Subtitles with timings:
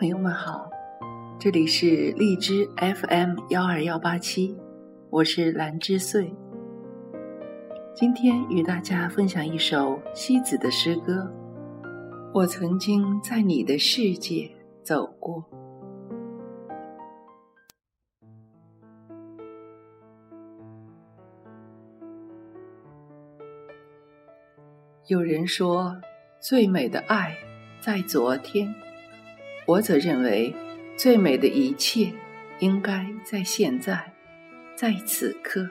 [0.00, 0.70] 朋友们好，
[1.38, 4.56] 这里是荔枝 FM 幺二幺八七，
[5.10, 6.34] 我是兰之穗。
[7.94, 11.30] 今天与大家分享一首西子的诗歌。
[12.32, 14.50] 我曾经在你的世界
[14.82, 15.44] 走过。
[25.08, 25.94] 有人说，
[26.40, 27.36] 最美的爱
[27.82, 28.74] 在昨天。
[29.70, 30.52] 我则认为，
[30.96, 32.12] 最美的一切
[32.58, 34.12] 应该在现在，
[34.74, 35.70] 在此刻，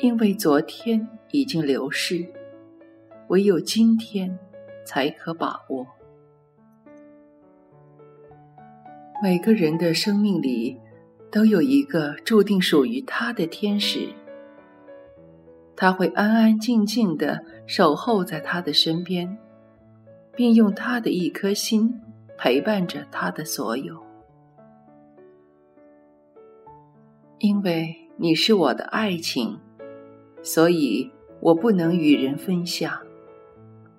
[0.00, 2.26] 因为昨天已经流逝，
[3.28, 4.36] 唯有今天
[4.84, 5.86] 才可把握。
[9.22, 10.80] 每个人的生命里，
[11.30, 14.08] 都有一个注定属于他的天使，
[15.76, 19.38] 他会安安静静的守候在他的身边。
[20.40, 22.00] 并用他的一颗心
[22.38, 24.02] 陪伴着他的所有，
[27.40, 29.58] 因为你是我的爱情，
[30.40, 31.10] 所以
[31.42, 32.90] 我不能与人分享。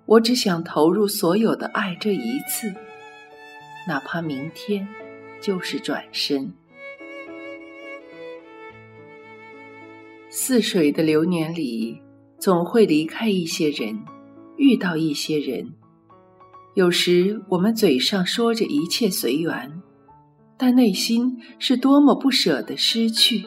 [0.08, 2.74] 我只想投入所有的爱这一次，
[3.88, 4.88] 哪怕明天
[5.40, 6.52] 就是转身。
[10.28, 12.02] 似水的流年里，
[12.40, 14.04] 总会离开一些人，
[14.58, 15.76] 遇到一些人。
[16.74, 19.82] 有时我们嘴上说着一切随缘，
[20.56, 23.46] 但内心是多么不舍得失去。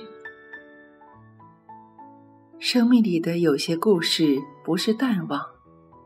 [2.58, 5.40] 生命里的有些故事不是淡忘，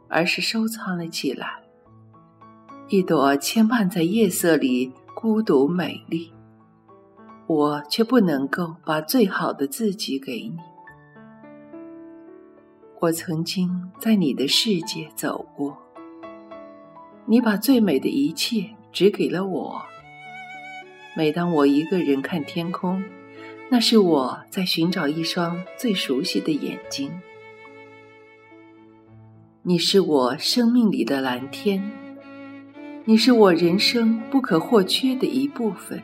[0.09, 1.61] 而是收藏了起来。
[2.89, 6.33] 一朵牵绊在夜色里孤独美丽，
[7.49, 10.57] 我却不能够把最好的自己给你。
[13.01, 15.88] 我曾经在你的世界走过。
[17.31, 19.83] 你把最美的一切只给了我。
[21.15, 23.05] 每当我一个人看天空，
[23.69, 27.12] 那是我在寻找一双最熟悉的眼睛。
[29.61, 31.93] 你是我生命里的蓝天，
[33.05, 36.03] 你是我人生不可或缺的一部分。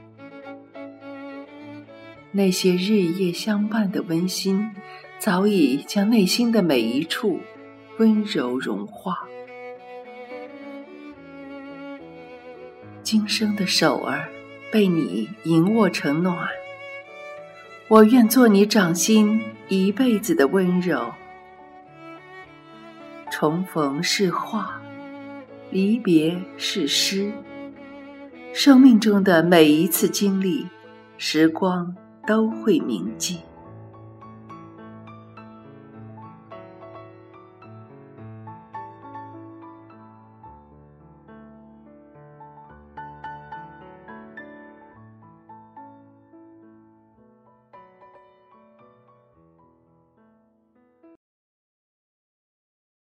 [2.33, 4.71] 那些日夜相伴的温馨，
[5.19, 7.41] 早已将内心的每一处
[7.99, 9.27] 温柔融化。
[13.05, 14.27] 今生的手儿
[14.73, 16.49] 被你盈握成暖，
[17.87, 21.13] 我愿做你掌心一辈子的温柔。
[23.31, 24.81] 重逢是画，
[25.71, 27.31] 离别是诗。
[28.55, 30.67] 生命中的每一次经历，
[31.19, 31.95] 时光
[32.27, 33.41] 都会铭记。